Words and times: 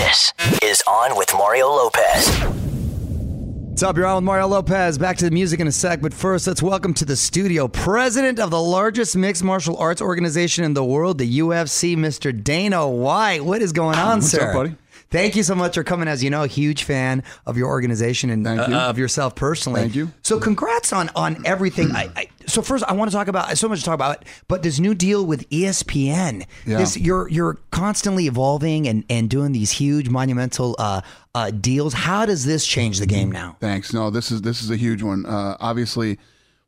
This 0.00 0.32
is 0.62 0.82
On 0.86 1.14
with 1.14 1.30
Mario 1.34 1.66
Lopez. 1.68 2.26
What's 2.40 3.82
up? 3.82 3.98
You're 3.98 4.06
on 4.06 4.14
with 4.16 4.24
Mario 4.24 4.46
Lopez. 4.46 4.96
Back 4.96 5.18
to 5.18 5.26
the 5.26 5.30
music 5.30 5.60
in 5.60 5.66
a 5.66 5.72
sec, 5.72 6.00
but 6.00 6.14
first, 6.14 6.46
let's 6.46 6.62
welcome 6.62 6.94
to 6.94 7.04
the 7.04 7.16
studio 7.16 7.68
president 7.68 8.40
of 8.40 8.50
the 8.50 8.62
largest 8.62 9.14
mixed 9.14 9.44
martial 9.44 9.76
arts 9.76 10.00
organization 10.00 10.64
in 10.64 10.72
the 10.72 10.82
world, 10.82 11.18
the 11.18 11.40
UFC, 11.40 11.98
Mr. 11.98 12.32
Dana 12.42 12.88
White. 12.88 13.44
What 13.44 13.60
is 13.60 13.72
going 13.72 13.98
on, 13.98 14.20
What's 14.20 14.30
sir? 14.30 14.48
up, 14.48 14.54
buddy? 14.54 14.74
Thank 15.10 15.34
you 15.34 15.42
so 15.42 15.56
much 15.56 15.74
for 15.74 15.82
coming. 15.82 16.06
As 16.06 16.22
you 16.22 16.30
know, 16.30 16.44
a 16.44 16.46
huge 16.46 16.84
fan 16.84 17.24
of 17.44 17.56
your 17.56 17.68
organization 17.68 18.30
and 18.30 18.44
Thank 18.44 18.68
you. 18.68 18.74
of 18.74 18.96
yourself 18.96 19.34
personally. 19.34 19.80
Thank 19.80 19.96
you. 19.96 20.12
So, 20.22 20.38
congrats 20.38 20.92
on 20.92 21.10
on 21.16 21.44
everything. 21.44 21.90
I, 21.90 22.10
I, 22.14 22.28
so 22.46 22.62
first, 22.62 22.84
I 22.84 22.92
want 22.92 23.10
to 23.10 23.16
talk 23.16 23.26
about 23.26 23.56
so 23.58 23.68
much 23.68 23.80
to 23.80 23.84
talk 23.84 23.94
about, 23.94 24.24
but 24.46 24.62
this 24.62 24.78
new 24.78 24.94
deal 24.94 25.26
with 25.26 25.48
ESPN. 25.50 26.46
Yeah. 26.64 26.78
This 26.78 26.96
you're 26.96 27.28
you're 27.28 27.58
constantly 27.72 28.26
evolving 28.26 28.86
and 28.86 29.04
and 29.10 29.28
doing 29.28 29.50
these 29.50 29.72
huge 29.72 30.08
monumental 30.08 30.76
uh, 30.78 31.00
uh, 31.34 31.50
deals. 31.50 31.92
How 31.92 32.24
does 32.24 32.44
this 32.44 32.64
change 32.64 33.00
the 33.00 33.06
game 33.06 33.32
now? 33.32 33.56
Thanks. 33.60 33.92
No, 33.92 34.10
this 34.10 34.30
is 34.30 34.42
this 34.42 34.62
is 34.62 34.70
a 34.70 34.76
huge 34.76 35.02
one. 35.02 35.26
Uh, 35.26 35.56
obviously, 35.58 36.18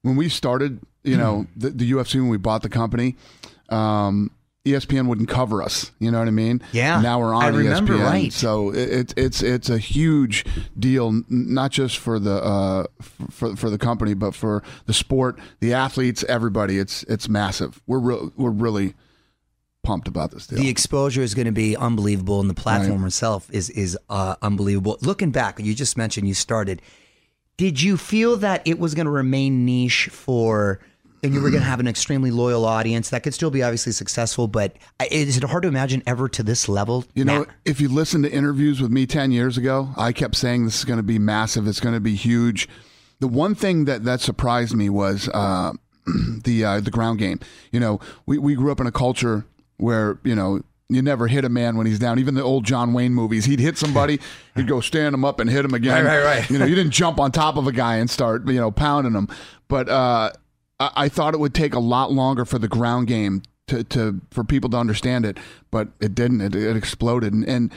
when 0.02 0.16
we 0.16 0.28
started, 0.28 0.80
you 1.04 1.16
know, 1.16 1.46
the, 1.56 1.70
the 1.70 1.92
UFC 1.92 2.16
when 2.16 2.28
we 2.28 2.38
bought 2.38 2.62
the 2.62 2.68
company, 2.68 3.16
um, 3.68 4.30
ESPN 4.64 5.08
wouldn't 5.08 5.28
cover 5.28 5.60
us. 5.62 5.90
You 5.98 6.10
know 6.12 6.18
what 6.20 6.28
I 6.28 6.32
mean? 6.32 6.62
Yeah. 6.70 7.00
Now 7.00 7.18
we're 7.18 7.34
on 7.34 7.42
I 7.42 7.48
remember, 7.48 7.94
ESPN, 7.94 8.04
right. 8.04 8.32
so 8.32 8.70
it, 8.70 8.90
it's 8.90 9.14
it's 9.16 9.42
it's 9.42 9.70
a 9.70 9.78
huge 9.78 10.44
deal, 10.78 11.20
not 11.28 11.72
just 11.72 11.98
for 11.98 12.18
the 12.20 12.34
uh, 12.42 12.84
for 13.30 13.56
for 13.56 13.70
the 13.70 13.78
company, 13.78 14.14
but 14.14 14.34
for 14.34 14.62
the 14.86 14.94
sport, 14.94 15.38
the 15.60 15.72
athletes, 15.74 16.22
everybody. 16.28 16.78
It's 16.78 17.02
it's 17.04 17.28
massive. 17.28 17.82
We're 17.88 17.98
re- 17.98 18.30
we're 18.36 18.50
really 18.50 18.94
pumped 19.82 20.06
about 20.06 20.30
this 20.30 20.46
deal. 20.46 20.60
The 20.60 20.68
exposure 20.68 21.22
is 21.22 21.34
going 21.34 21.46
to 21.46 21.52
be 21.52 21.76
unbelievable, 21.76 22.40
and 22.40 22.48
the 22.48 22.54
platform 22.54 23.00
Right. 23.02 23.08
itself 23.08 23.48
is 23.50 23.68
is 23.70 23.98
uh, 24.08 24.36
unbelievable. 24.42 24.96
Looking 25.02 25.32
back, 25.32 25.58
you 25.58 25.74
just 25.74 25.96
mentioned 25.98 26.28
you 26.28 26.34
started. 26.34 26.80
Did 27.56 27.82
you 27.82 27.96
feel 27.96 28.36
that 28.36 28.62
it 28.64 28.78
was 28.78 28.94
going 28.94 29.06
to 29.06 29.10
remain 29.10 29.64
niche 29.66 30.08
for, 30.12 30.78
and 31.22 31.32
you 31.32 31.40
were 31.40 31.50
going 31.50 31.62
to 31.62 31.68
have 31.68 31.80
an 31.80 31.86
extremely 31.86 32.30
loyal 32.30 32.64
audience 32.64 33.10
that 33.10 33.22
could 33.22 33.34
still 33.34 33.50
be 33.50 33.62
obviously 33.62 33.92
successful? 33.92 34.48
But 34.48 34.76
is 35.10 35.36
it 35.36 35.44
hard 35.44 35.62
to 35.62 35.68
imagine 35.68 36.02
ever 36.06 36.28
to 36.30 36.42
this 36.42 36.68
level? 36.68 37.04
You 37.14 37.24
know, 37.24 37.42
now? 37.42 37.50
if 37.64 37.80
you 37.80 37.88
listen 37.88 38.22
to 38.22 38.30
interviews 38.30 38.80
with 38.80 38.90
me 38.90 39.06
10 39.06 39.32
years 39.32 39.56
ago, 39.56 39.90
I 39.96 40.12
kept 40.12 40.36
saying 40.36 40.64
this 40.64 40.78
is 40.78 40.84
going 40.84 40.98
to 40.98 41.04
be 41.04 41.18
massive. 41.18 41.68
It's 41.68 41.80
going 41.80 41.94
to 41.94 42.00
be 42.00 42.14
huge. 42.14 42.68
The 43.20 43.28
one 43.28 43.54
thing 43.54 43.84
that, 43.84 44.04
that 44.04 44.20
surprised 44.20 44.74
me 44.74 44.88
was 44.88 45.28
uh, 45.28 45.72
the 46.44 46.64
uh, 46.64 46.80
the 46.80 46.90
ground 46.90 47.18
game. 47.18 47.38
You 47.70 47.80
know, 47.80 48.00
we, 48.26 48.38
we 48.38 48.54
grew 48.54 48.72
up 48.72 48.80
in 48.80 48.86
a 48.86 48.92
culture 48.92 49.44
where, 49.76 50.18
you 50.24 50.34
know, 50.34 50.62
you 50.88 51.02
never 51.02 51.26
hit 51.26 51.44
a 51.44 51.48
man 51.48 51.76
when 51.76 51.86
he's 51.86 51.98
down. 51.98 52.18
Even 52.18 52.34
the 52.34 52.42
old 52.42 52.64
John 52.64 52.92
Wayne 52.92 53.14
movies, 53.14 53.44
he'd 53.46 53.60
hit 53.60 53.78
somebody, 53.78 54.20
he'd 54.56 54.66
go 54.66 54.80
stand 54.80 55.14
him 55.14 55.24
up 55.24 55.40
and 55.40 55.48
hit 55.48 55.64
him 55.64 55.74
again. 55.74 56.04
Right, 56.04 56.18
right, 56.18 56.38
right. 56.38 56.50
You 56.50 56.58
know, 56.58 56.66
you 56.66 56.74
didn't 56.74 56.92
jump 56.92 57.18
on 57.18 57.32
top 57.32 57.56
of 57.56 57.66
a 57.66 57.72
guy 57.72 57.96
and 57.96 58.10
start, 58.10 58.46
you 58.48 58.60
know, 58.60 58.70
pounding 58.70 59.14
him. 59.14 59.28
But 59.68 59.88
uh, 59.88 60.32
I, 60.82 61.04
I 61.04 61.08
thought 61.08 61.34
it 61.34 61.40
would 61.40 61.54
take 61.54 61.74
a 61.74 61.80
lot 61.80 62.12
longer 62.12 62.44
for 62.44 62.58
the 62.58 62.68
ground 62.68 63.06
game 63.06 63.42
to, 63.68 63.84
to 63.84 64.20
for 64.30 64.44
people 64.44 64.70
to 64.70 64.76
understand 64.76 65.24
it, 65.24 65.38
but 65.70 65.88
it 66.00 66.14
didn't. 66.14 66.40
It, 66.40 66.54
it 66.54 66.76
exploded, 66.76 67.32
and, 67.32 67.44
and 67.48 67.72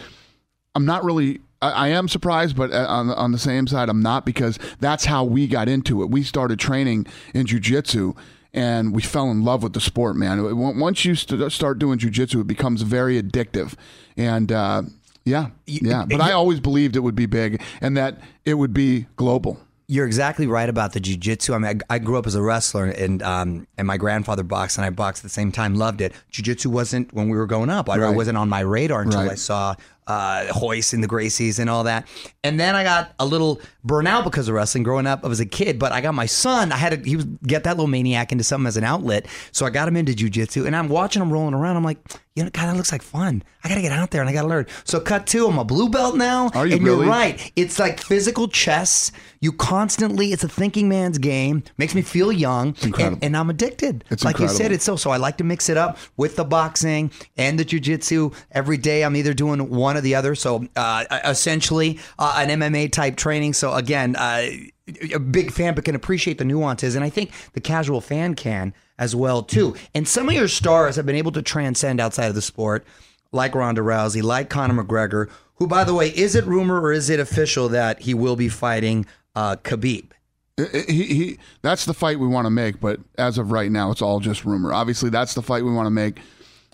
I'm 0.74 0.86
not 0.86 1.04
really. 1.04 1.42
I, 1.62 1.72
I 1.72 1.88
am 1.90 2.08
surprised, 2.08 2.56
but 2.56 2.72
uh, 2.72 2.86
on 2.90 3.10
on 3.12 3.32
the 3.32 3.38
same 3.38 3.68
side, 3.68 3.90
I'm 3.90 4.02
not 4.02 4.26
because 4.26 4.58
that's 4.80 5.06
how 5.06 5.24
we 5.24 5.48
got 5.48 5.70
into 5.70 6.02
it. 6.02 6.10
We 6.10 6.24
started 6.24 6.60
training 6.60 7.08
in 7.34 7.46
jujitsu. 7.46 8.16
And 8.58 8.96
we 8.96 9.02
fell 9.02 9.32
in 9.32 9.44
love 9.44 9.64
with 9.64 9.74
the 9.74 9.82
sport, 9.82 10.16
man. 10.16 10.58
Once 10.58 10.80
once 10.80 11.04
you 11.04 11.14
st- 11.14 11.52
start 11.52 11.78
doing 11.78 12.00
jujitsu, 12.00 12.40
it 12.40 12.48
becomes 12.48 12.84
very 12.84 13.22
addictive. 13.22 13.74
And 14.16 14.50
uh, 14.50 14.84
yeah, 15.26 15.50
yeah. 15.66 16.06
But 16.08 16.22
I 16.22 16.32
always 16.32 16.62
believed 16.62 16.96
it 16.96 17.02
would 17.02 17.16
be 17.16 17.26
big 17.26 17.62
and 17.82 17.98
that 17.98 18.22
it 18.46 18.54
would 18.54 18.74
be 18.74 19.08
global. 19.18 19.60
You're 19.88 20.07
exactly 20.07 20.47
right 20.47 20.68
about 20.68 20.94
the 20.94 21.00
jujitsu. 21.00 21.53
I 21.53 21.57
mean, 21.59 21.81
I, 21.90 21.96
I 21.96 22.00
grew 22.00 22.18
up 22.18 22.25
as 22.25 22.34
a 22.34 22.41
wrestler, 22.41 22.85
and 22.85 23.22
um, 23.22 23.68
and 23.78 23.85
my 23.85 23.97
grandfather 23.97 24.41
boxed, 24.44 24.78
and 24.78 24.85
I 24.85 24.90
boxed 24.90 25.22
at 25.22 25.23
the 25.23 25.29
same 25.29 25.51
time. 25.51 25.75
Loved 25.75 26.01
it. 26.01 26.12
Jujitsu 26.31 26.68
wasn't 26.68 27.13
when 27.13 27.29
we 27.29 27.38
were 27.38 27.46
growing 27.46 27.69
up. 27.69 27.88
I, 27.90 27.97
it 27.97 28.00
Right. 28.00 28.16
wasn't 28.16 28.38
on 28.38 28.50
my 28.50 28.62
radar 28.62 29.03
until 29.03 29.22
Right. 29.22 29.31
I 29.31 29.35
saw 29.35 29.76
uh, 30.07 30.52
Royce 30.61 30.93
in 30.93 31.02
the 31.02 31.07
Gracies 31.07 31.59
and 31.59 31.69
all 31.69 31.84
that. 31.84 32.07
And 32.43 32.59
then 32.59 32.75
I 32.75 32.84
got 32.84 33.13
a 33.19 33.25
little 33.25 33.59
burnout 33.85 34.23
because 34.23 34.47
of 34.47 34.55
wrestling 34.55 34.84
growing 34.84 35.07
up 35.07 35.23
I 35.23 35.28
was 35.28 35.40
a 35.40 35.46
kid. 35.46 35.79
But 35.79 35.91
I 35.91 36.02
got 36.02 36.13
my 36.13 36.25
son. 36.25 36.72
I 36.72 36.78
had 36.78 37.03
to 37.03 37.09
he 37.09 37.16
was 37.16 37.25
get 37.25 37.63
that 37.63 37.72
little 37.78 37.87
maniac 37.87 38.31
into 38.31 38.43
something 38.43 38.67
as 38.67 38.78
an 38.78 38.84
outlet. 38.84 39.28
So 39.52 39.66
I 39.66 39.69
got 39.69 39.87
him 39.87 39.97
into 39.97 40.13
jujitsu, 40.13 40.66
and 40.66 40.75
I'm 40.75 40.87
watching 40.87 41.22
him 41.22 41.31
rolling 41.31 41.53
around. 41.53 41.78
I'm 41.78 41.84
like, 41.84 41.97
you 42.35 42.43
know, 42.43 42.49
God, 42.49 42.67
that 42.67 42.75
looks 42.75 42.91
like 42.91 43.02
fun. 43.02 43.43
I 43.63 43.69
got 43.69 43.75
to 43.75 43.81
get 43.81 43.93
out 43.93 44.11
there 44.11 44.19
and 44.19 44.29
I 44.29 44.34
got 44.34 44.41
to 44.41 44.49
learn. 44.49 44.67
So 44.84 44.99
cut 44.99 45.25
two. 45.25 45.47
I'm 45.47 45.57
a 45.57 45.63
blue 45.63 45.87
belt 45.87 46.17
now. 46.17 46.49
Are 46.53 46.67
you 46.67 46.75
and 46.75 46.84
really? 46.84 47.05
you're 47.05 47.07
right. 47.07 47.52
It's 47.55 47.79
like 47.79 48.02
physical 48.02 48.49
chess. 48.49 49.13
You 49.40 49.53
constantly, 49.53 50.34
it's 50.34 50.43
a 50.43 50.49
thinking 50.49 50.90
man's 50.90 51.17
game. 51.17 51.63
Makes 51.78 51.96
me 51.96 52.02
feel 52.02 52.34
young. 52.34 52.75
incredible. 52.81 53.16
And, 53.16 53.23
and 53.23 53.37
I'm 53.37 53.49
addicted. 53.49 54.03
It's 54.09 54.25
like 54.25 54.40
you 54.40 54.47
said, 54.49 54.53
incredible. 54.53 54.75
it's 54.75 54.84
so. 54.84 54.96
So 54.97 55.11
I 55.11 55.17
like 55.17 55.37
to 55.37 55.46
mix 55.46 55.69
it 55.69 55.78
up 55.78 55.97
with 56.17 56.35
the 56.35 56.43
boxing 56.43 57.09
and 57.37 57.57
the 57.57 57.63
jujitsu. 57.63 58.35
Every 58.52 58.78
day 58.78 59.03
I'm 59.05 59.16
either 59.16 59.34
doing 59.34 59.69
one 59.69 59.95
or 59.96 60.02
the 60.02 60.16
other. 60.16 60.36
So 60.36 60.68
uh, 60.76 61.06
essentially 61.26 62.00
uh, 62.20 62.36
an 62.38 62.59
MMA 62.59 62.92
type 62.92 63.16
training. 63.16 63.53
So 63.53 63.74
again, 63.74 64.16
uh, 64.16 64.50
a 65.14 65.20
big 65.20 65.52
fan, 65.52 65.74
but 65.74 65.86
can 65.86 65.96
appreciate 65.96 66.38
the 66.38 66.46
nuances. 66.46 66.96
And 66.96 67.03
I 67.03 67.09
think 67.09 67.32
the 67.53 67.62
casual 67.62 68.02
fan 68.02 68.36
can 68.36 68.74
as 68.97 69.16
well 69.16 69.44
too. 69.44 69.76
And 69.94 70.08
some 70.08 70.30
of 70.30 70.36
your 70.36 70.47
stars 70.47 70.96
have 70.96 71.06
been 71.06 71.16
able 71.16 71.32
to 71.34 71.42
transcend 71.42 72.00
outside 72.00 72.28
of 72.28 72.36
the 72.36 72.42
sport. 72.42 72.86
like 73.32 73.53
Ronda 73.56 73.82
Rousey, 73.82 74.24
like 74.24 74.50
Conor 74.50 74.84
McGregor, 74.84 75.30
who, 75.56 75.68
by 75.68 75.84
the 75.84 75.94
way, 75.94 76.09
is 76.09 76.36
it 76.36 76.46
rumor 76.46 76.80
or 76.80 76.91
is 76.91 77.09
it 77.09 77.20
official 77.20 77.70
that 77.70 78.02
he 78.02 78.14
will 78.14 78.36
be 78.36 78.50
fighting 78.50 79.06
uh, 79.36 79.56
Khabib? 79.58 80.12
He, 80.58 81.03
he, 81.03 81.40
that's 81.62 81.86
the 81.86 81.94
fight 81.94 82.20
we 82.20 82.28
want 82.28 82.46
to 82.46 82.50
make, 82.50 82.80
but 82.80 83.00
as 83.18 83.38
of 83.38 83.52
right 83.52 83.70
now, 83.70 83.91
it's 83.91 84.02
all 84.02 84.22
just 84.22 84.46
rumor. 84.46 84.72
Obviously, 84.72 85.09
that's 85.09 85.34
the 85.34 85.41
fight 85.41 85.66
we 85.66 85.72
want 85.74 85.88
to 85.88 85.91
make. 85.91 86.20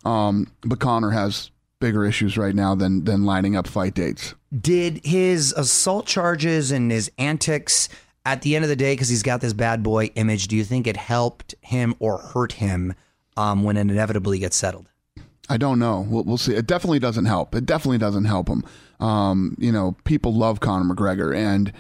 Um, 0.06 0.48
but 0.62 0.80
Conor 0.80 1.10
has 1.10 1.50
bigger 1.82 2.06
issues 2.06 2.38
right 2.38 2.56
now 2.56 2.74
than 2.76 3.04
than 3.04 3.26
lining 3.26 3.58
up 3.58 3.68
fight 3.68 3.94
dates. 3.94 4.34
Did 4.58 5.02
his 5.04 5.52
assault 5.58 6.06
charges 6.06 6.72
and 6.72 6.90
his 6.90 7.12
antics 7.18 7.90
at 8.26 8.44
the 8.44 8.56
end 8.56 8.64
of 8.64 8.70
the 8.70 8.76
day, 8.76 8.94
because 8.94 9.10
he's 9.10 9.24
got 9.24 9.42
this 9.42 9.54
bad 9.54 9.82
boy 9.82 10.06
image, 10.16 10.48
do 10.48 10.56
you 10.56 10.64
think 10.64 10.88
it 10.88 10.96
helped 10.96 11.56
him 11.62 11.96
or 12.00 12.20
hurt 12.20 12.54
him 12.54 12.94
um, 13.36 13.64
when 13.64 13.78
it 13.78 13.82
inevitably 13.82 14.40
gets 14.40 14.56
settled? 14.56 14.86
I 15.50 15.58
don't 15.58 15.80
know. 15.80 16.06
We'll, 16.08 16.24
we'll 16.24 16.38
see. 16.38 16.54
It 16.54 16.68
definitely 16.68 17.00
doesn't 17.00 17.26
help. 17.26 17.56
It 17.56 17.66
definitely 17.66 17.98
doesn't 17.98 18.26
help 18.26 18.48
him. 18.48 18.64
Um, 19.00 19.56
you 19.58 19.72
know, 19.72 19.98
people 20.04 20.34
love 20.34 20.60
Conor 20.60 20.94
McGregor, 20.94 21.36
and 21.36 21.74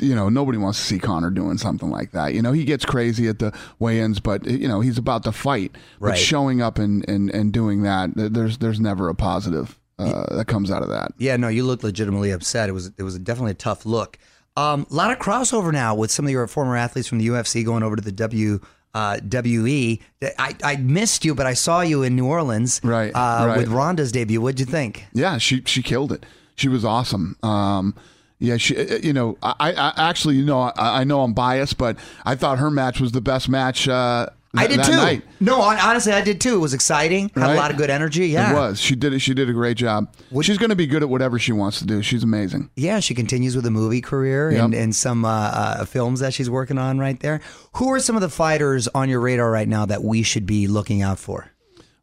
you 0.00 0.14
know 0.14 0.28
nobody 0.28 0.58
wants 0.58 0.78
to 0.78 0.84
see 0.84 0.98
Conor 0.98 1.30
doing 1.30 1.58
something 1.58 1.90
like 1.90 2.12
that. 2.12 2.34
You 2.34 2.42
know, 2.42 2.52
he 2.52 2.64
gets 2.64 2.84
crazy 2.84 3.28
at 3.28 3.38
the 3.38 3.52
weigh-ins, 3.78 4.20
but 4.20 4.44
you 4.46 4.68
know 4.68 4.80
he's 4.80 4.98
about 4.98 5.24
to 5.24 5.32
fight. 5.32 5.76
But 6.00 6.16
showing 6.18 6.62
up 6.62 6.78
and, 6.78 7.08
and 7.08 7.30
and 7.30 7.52
doing 7.52 7.82
that, 7.82 8.10
there's 8.14 8.58
there's 8.58 8.80
never 8.80 9.08
a 9.08 9.14
positive 9.14 9.78
uh, 9.98 10.34
that 10.36 10.46
comes 10.46 10.70
out 10.70 10.82
of 10.82 10.88
that. 10.88 11.12
Yeah, 11.18 11.36
no, 11.36 11.48
you 11.48 11.64
look 11.64 11.82
legitimately 11.82 12.30
upset. 12.30 12.68
It 12.68 12.72
was 12.72 12.90
it 12.98 13.02
was 13.02 13.18
definitely 13.18 13.52
a 13.52 13.54
tough 13.54 13.84
look. 13.86 14.18
Um, 14.56 14.86
a 14.90 14.94
lot 14.94 15.10
of 15.10 15.18
crossover 15.18 15.72
now 15.72 15.94
with 15.94 16.10
some 16.10 16.26
of 16.26 16.30
your 16.30 16.46
former 16.46 16.76
athletes 16.76 17.08
from 17.08 17.18
the 17.18 17.26
UFC 17.28 17.64
going 17.64 17.82
over 17.82 17.96
to 17.96 18.02
the 18.02 18.12
W. 18.12 18.60
Uh, 18.94 19.18
WE. 19.30 20.02
I, 20.38 20.54
I 20.62 20.76
missed 20.76 21.24
you, 21.24 21.34
but 21.34 21.46
I 21.46 21.54
saw 21.54 21.80
you 21.80 22.02
in 22.02 22.14
New 22.14 22.26
Orleans, 22.26 22.78
Right, 22.84 23.10
Uh, 23.14 23.46
right. 23.46 23.56
With 23.56 23.68
Ronda's 23.68 24.12
debut. 24.12 24.38
What'd 24.38 24.60
you 24.60 24.66
think? 24.66 25.06
Yeah, 25.14 25.38
she 25.38 25.62
she 25.64 25.82
killed 25.82 26.12
it. 26.12 26.26
She 26.56 26.68
was 26.68 26.84
awesome. 26.84 27.36
Um, 27.42 27.94
yeah, 28.42 28.56
she. 28.56 28.76
uh, 28.76 28.96
You 29.02 29.12
know, 29.12 29.38
I, 29.42 29.72
I 29.72 29.92
actually, 30.08 30.36
you 30.36 30.44
know, 30.44 30.60
I, 30.60 31.00
I 31.00 31.04
know 31.04 31.22
I'm 31.22 31.32
biased, 31.34 31.78
but 31.78 31.96
I 32.24 32.34
thought 32.34 32.58
her 32.58 32.70
match 32.70 33.00
was 33.00 33.12
the 33.12 33.20
best 33.20 33.48
match. 33.48 33.88
Uh, 33.88 34.26
I 34.54 34.66
did 34.66 34.84
too. 34.84 34.92
Night. 34.96 35.22
No, 35.40 35.62
honestly, 35.62 36.12
I 36.12 36.20
did 36.20 36.38
too. 36.38 36.56
It 36.56 36.58
was 36.58 36.74
exciting. 36.74 37.30
Had 37.34 37.52
a 37.52 37.54
lot 37.54 37.70
of 37.70 37.78
good 37.78 37.88
energy. 37.88 38.28
Yeah, 38.28 38.50
It 38.52 38.54
was. 38.54 38.78
She 38.80 38.94
did 38.94 39.14
it. 39.14 39.20
She 39.20 39.32
did 39.32 39.48
a 39.48 39.52
great 39.54 39.78
job. 39.78 40.14
She's 40.42 40.58
going 40.58 40.68
to 40.68 40.76
be 40.76 40.86
good 40.86 41.02
at 41.02 41.08
whatever 41.08 41.38
she 41.38 41.52
wants 41.52 41.78
to 41.78 41.86
do. 41.86 42.02
She's 42.02 42.22
amazing. 42.22 42.68
Yeah, 42.76 43.00
she 43.00 43.14
continues 43.14 43.56
with 43.56 43.64
a 43.64 43.70
movie 43.70 44.02
career 44.02 44.50
Yep. 44.50 44.62
and, 44.64 44.74
and 44.74 44.94
some 44.94 45.24
uh, 45.24 45.28
uh, 45.30 45.84
films 45.86 46.20
that 46.20 46.34
she's 46.34 46.50
working 46.50 46.76
on 46.76 46.98
right 46.98 47.18
there. 47.20 47.40
Who 47.76 47.90
are 47.92 47.98
some 48.00 48.14
of 48.14 48.20
the 48.20 48.28
fighters 48.28 48.88
on 48.88 49.08
your 49.08 49.20
radar 49.20 49.50
right 49.50 49.66
now 49.68 49.86
that 49.86 50.04
we 50.04 50.22
should 50.22 50.44
be 50.44 50.66
looking 50.66 51.00
out 51.00 51.18
for? 51.18 51.50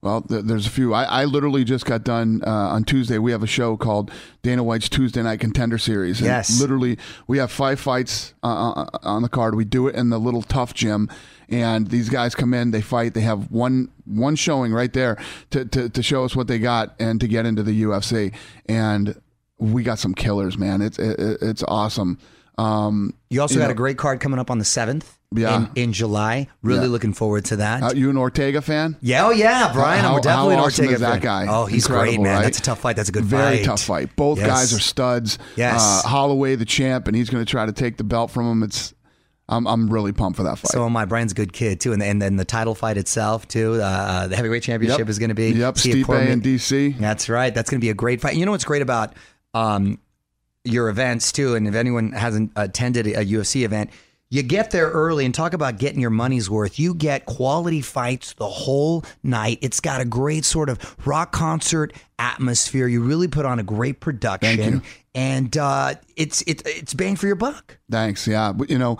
Well, 0.02 0.22
th- 0.22 0.46
there's 0.46 0.66
a 0.66 0.70
few. 0.70 0.94
I, 0.94 1.04
I 1.04 1.26
literally 1.26 1.66
just 1.66 1.86
got 1.86 2.06
done 2.06 2.42
uh, 2.48 2.50
on 2.50 2.86
Tuesday. 2.86 3.18
We 3.18 3.32
have 3.34 3.44
a 3.44 3.48
show 3.48 3.76
called 3.76 4.12
Dana 4.44 4.64
White's 4.64 4.88
Tuesday 4.88 5.22
Night 5.22 5.42
Contender 5.42 5.78
Series. 5.78 6.20
And 6.20 6.28
Yes. 6.28 6.62
Literally, 6.62 6.98
we 7.28 7.38
have 7.40 7.52
five 7.52 7.82
fights 7.82 8.34
uh, 8.42 8.72
uh, 8.72 8.86
on 9.04 9.24
the 9.24 9.30
card. 9.30 9.56
We 9.56 9.66
do 9.66 9.88
it 9.88 9.96
in 9.96 10.10
the 10.10 10.18
little 10.18 10.42
TUF 10.42 10.74
gym, 10.74 11.10
and 11.50 11.88
these 11.90 12.08
guys 12.08 12.34
come 12.34 12.54
in, 12.54 12.72
they 12.72 12.82
fight. 12.82 13.14
They 13.14 13.22
have 13.22 13.52
one 13.52 13.90
one 14.06 14.38
showing 14.38 14.72
right 14.72 14.94
there 14.94 15.18
to, 15.52 15.66
to, 15.66 15.90
to 15.90 16.02
show 16.02 16.24
us 16.24 16.34
what 16.34 16.48
they 16.48 16.60
got 16.60 16.96
and 17.00 17.20
to 17.20 17.28
get 17.28 17.46
into 17.46 17.62
the 17.64 17.84
UFC. 17.84 18.34
And 18.68 19.22
we 19.58 19.84
got 19.84 20.00
some 20.00 20.14
killers, 20.14 20.58
man. 20.58 20.82
It's 20.82 20.98
it, 20.98 21.20
it's 21.42 21.64
awesome. 21.68 22.20
Um, 22.58 23.14
You 23.30 23.42
also 23.42 23.56
You 23.56 23.60
got 23.60 23.66
know- 23.68 23.72
a 23.72 23.76
great 23.76 23.98
card 23.98 24.22
coming 24.22 24.40
up 24.40 24.50
on 24.50 24.60
the 24.60 24.66
seventh. 24.66 25.18
Yeah. 25.36 25.68
in, 25.76 25.84
in 25.84 25.94
July. 25.94 26.48
Really 26.64 26.82
Yeah. 26.86 26.88
looking 26.88 27.14
forward 27.14 27.46
to 27.46 27.58
that. 27.58 27.84
uh, 27.84 27.92
you 27.94 28.10
an 28.10 28.18
Ortega 28.18 28.62
fan? 28.62 28.96
yeah, 29.02 29.28
oh 29.28 29.30
yeah, 29.30 29.72
Brian. 29.72 30.02
How- 30.04 30.16
I'm 30.16 30.22
definitely 30.22 30.56
how 30.56 30.60
an 30.62 30.66
awesome 30.66 30.86
Ortega 30.86 30.94
is 30.96 31.02
that 31.02 31.12
fan. 31.12 31.46
guy? 31.46 31.46
Oh, 31.50 31.66
he's 31.66 31.86
great, 31.86 31.98
Incredible, 32.00 32.24
man. 32.24 32.36
right? 32.38 32.42
That's 32.44 32.58
a 32.60 32.62
tough 32.64 32.80
fight. 32.80 32.96
That's 32.96 33.10
a 33.10 33.12
good 33.12 33.26
Very 33.26 33.58
fight. 33.58 33.66
tough 33.66 33.82
fight. 33.84 34.16
Both 34.16 34.40
Yes. 34.40 34.48
guys 34.48 34.74
are 34.74 34.80
studs. 34.80 35.38
Yes. 35.56 35.82
Uh, 36.04 36.08
Holloway, 36.08 36.56
the 36.56 36.66
champ, 36.66 37.08
and 37.08 37.16
he's 37.16 37.30
going 37.30 37.46
to 37.46 37.50
try 37.50 37.66
to 37.68 37.72
take 37.72 37.98
the 37.98 38.04
belt 38.04 38.32
from 38.32 38.50
him. 38.52 38.64
It's. 38.64 38.94
I'm 39.52 39.66
I'm 39.68 39.90
really 39.90 40.12
pumped 40.14 40.38
for 40.38 40.44
that 40.44 40.58
fight. 40.60 40.72
So 40.72 40.88
my. 40.90 41.06
Brian's 41.06 41.32
a 41.32 41.36
good 41.36 41.54
kid 41.54 41.80
too, 41.80 41.92
and 41.94 42.02
and 42.04 42.20
then 42.22 42.36
the 42.36 42.46
title 42.46 42.74
fight 42.76 42.98
itself 42.98 43.48
too. 43.48 43.76
Uh, 43.82 43.86
Uh, 43.86 44.28
the 44.28 44.36
heavyweight 44.36 44.62
championship 44.64 45.10
is 45.10 45.18
going 45.20 45.30
to 45.30 45.36
be. 45.36 45.50
Yep, 45.52 45.76
Stipe 45.76 46.06
Cormier- 46.06 46.32
and 46.32 46.42
DC. 46.44 46.98
That's 47.00 47.30
right. 47.30 47.54
That's 47.54 47.70
going 47.70 47.80
to 47.82 47.86
be 47.86 47.90
a 47.90 47.96
great 47.96 48.22
fight. 48.22 48.36
You 48.36 48.46
know 48.46 48.52
what's 48.52 48.64
great 48.66 48.82
about 48.84 49.14
um, 49.56 49.98
your 50.64 50.90
events 50.90 51.32
too, 51.32 51.54
and 51.56 51.68
if 51.68 51.74
anyone 51.76 52.12
hasn't 52.12 52.52
attended 52.56 53.08
a 53.08 53.26
UFC 53.26 53.64
event, 53.64 53.90
you 54.32 54.44
get 54.44 54.70
there 54.72 54.90
early 54.92 55.26
and 55.26 55.34
talk 55.34 55.54
about 55.54 55.80
getting 55.80 56.00
your 56.00 56.12
money's 56.12 56.50
worth. 56.50 56.78
You 56.78 56.94
get 56.94 57.26
quality 57.26 57.82
fights 57.82 58.34
the 58.34 58.48
whole 58.48 59.04
night. 59.24 59.58
It's 59.62 59.80
got 59.80 60.02
a 60.02 60.06
great 60.06 60.46
sort 60.46 60.70
of 60.70 60.96
rock 61.08 61.32
concert 61.32 61.94
atmosphere. 62.20 62.88
You 62.88 63.02
really 63.02 63.28
put 63.28 63.46
on 63.46 63.58
a 63.60 63.64
great 63.64 64.00
production, 64.02 64.58
Thank 64.58 64.74
you. 64.76 64.82
and 65.16 65.58
uh, 65.58 65.96
it's 66.16 66.42
it, 66.44 66.62
it's 66.66 66.94
bang 66.94 67.16
for 67.16 67.26
your 67.26 67.36
buck. 67.38 67.80
Thanks. 67.90 68.28
Yeah, 68.28 68.54
but 68.54 68.70
you 68.70 68.78
know, 68.78 69.00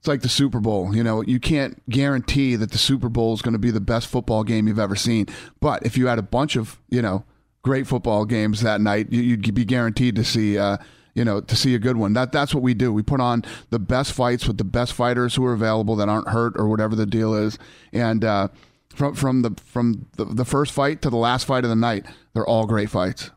it's 0.00 0.08
like 0.08 0.22
the 0.22 0.28
Super 0.28 0.58
Bowl. 0.58 0.94
You 0.94 1.04
know, 1.04 1.22
you 1.22 1.38
can't 1.38 1.80
guarantee 1.88 2.56
that 2.56 2.72
the 2.72 2.78
Super 2.78 3.08
Bowl 3.08 3.32
is 3.34 3.42
going 3.42 3.52
to 3.54 3.58
be 3.60 3.70
the 3.70 3.80
best 3.80 4.08
football 4.08 4.42
game 4.42 4.66
you've 4.66 4.78
ever 4.80 4.96
seen. 4.96 5.26
But 5.60 5.86
if 5.86 5.96
you 5.96 6.08
had 6.08 6.18
a 6.18 6.22
bunch 6.22 6.56
of 6.56 6.80
you 6.88 7.00
know 7.00 7.24
great 7.62 7.86
football 7.86 8.24
games 8.24 8.60
that 8.62 8.80
night, 8.80 9.12
you- 9.12 9.22
you'd 9.22 9.54
be 9.54 9.64
guaranteed 9.64 10.16
to 10.16 10.24
see. 10.24 10.58
Uh, 10.58 10.78
you 11.16 11.24
know, 11.24 11.40
to 11.40 11.56
see 11.56 11.74
a 11.74 11.78
good 11.78 11.96
one. 11.96 12.12
That 12.12 12.30
that's 12.30 12.54
what 12.54 12.62
we 12.62 12.74
do. 12.74 12.92
We 12.92 13.02
put 13.02 13.20
on 13.20 13.42
the 13.70 13.78
best 13.78 14.12
fights 14.12 14.46
with 14.46 14.58
the 14.58 14.64
best 14.64 14.92
fighters 14.92 15.34
who 15.34 15.46
are 15.46 15.54
available 15.54 15.96
that 15.96 16.10
aren't 16.10 16.28
hurt 16.28 16.52
or 16.56 16.68
whatever 16.68 16.94
the 16.94 17.06
deal 17.06 17.34
is. 17.34 17.58
And 17.90 18.22
uh, 18.22 18.48
from 18.94 19.14
from 19.14 19.40
the 19.40 19.56
from 19.64 20.06
the, 20.16 20.26
the 20.26 20.44
first 20.44 20.72
fight 20.72 21.00
to 21.02 21.10
the 21.10 21.16
last 21.16 21.46
fight 21.46 21.64
of 21.64 21.70
the 21.70 21.76
night, 21.76 22.04
they're 22.34 22.46
all 22.46 22.66
great 22.66 22.90
fights. 22.90 23.30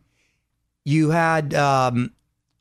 You 0.84 1.12
had 1.12 1.54
um, 1.54 2.12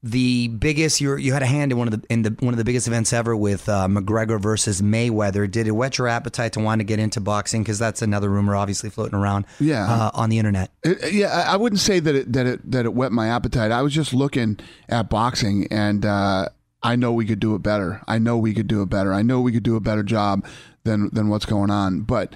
the 0.02 0.48
biggest. 0.48 1.00
You 1.00 1.16
you 1.16 1.32
had 1.32 1.42
a 1.42 1.46
hand 1.46 1.72
in 1.72 1.78
one 1.78 1.88
of 1.92 2.00
the 2.00 2.06
in 2.08 2.22
the 2.22 2.30
one 2.40 2.54
of 2.54 2.58
the 2.58 2.64
biggest 2.64 2.86
events 2.86 3.12
ever 3.12 3.34
with 3.36 3.68
uh, 3.68 3.88
McGregor 3.88 4.40
versus 4.40 4.80
Mayweather. 4.80 5.50
Did 5.50 5.66
it 5.66 5.72
whet 5.72 5.98
your 5.98 6.06
appetite 6.08 6.52
to 6.52 6.60
want 6.60 6.78
to 6.80 6.84
get 6.84 6.98
into 6.98 7.20
boxing? 7.20 7.62
Because 7.62 7.78
that's 7.78 8.00
another 8.02 8.28
rumor, 8.28 8.54
obviously 8.54 8.90
floating 8.90 9.18
around. 9.18 9.44
Yeah. 9.58 9.84
uh, 9.90 10.10
on 10.14 10.30
the 10.30 10.38
internet. 10.38 10.70
It, 10.84 11.12
yeah, 11.12 11.44
I 11.48 11.56
wouldn't 11.56 11.80
say 11.80 11.98
that 12.00 12.14
it 12.14 12.32
that 12.32 12.46
it 12.46 12.70
that 12.70 12.84
it 12.84 12.94
whet 12.94 13.10
my 13.12 13.28
appetite. 13.28 13.72
I 13.72 13.82
was 13.82 13.92
just 13.92 14.14
looking 14.14 14.58
at 14.88 15.10
boxing, 15.10 15.66
and 15.70 16.06
uh, 16.06 16.48
I 16.82 16.94
know 16.96 17.12
we 17.12 17.26
could 17.26 17.40
do 17.40 17.54
it 17.56 17.62
better. 17.62 18.00
I 18.06 18.18
know 18.18 18.38
we 18.38 18.54
could 18.54 18.68
do 18.68 18.82
it 18.82 18.88
better. 18.88 19.12
I 19.12 19.22
know 19.22 19.40
we 19.40 19.50
could 19.52 19.64
do 19.64 19.74
a 19.76 19.80
better 19.80 20.02
job 20.04 20.46
than 20.84 21.10
than 21.12 21.28
what's 21.28 21.44
going 21.46 21.70
on. 21.70 22.02
But 22.02 22.34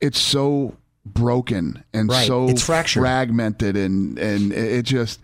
it's 0.00 0.18
so 0.18 0.76
broken 1.04 1.84
and 1.92 2.08
Right. 2.08 2.26
so 2.26 2.48
fragmented, 2.56 3.76
and 3.76 4.18
and 4.18 4.52
it 4.52 4.84
just 4.84 5.20